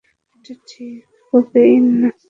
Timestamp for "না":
2.01-2.09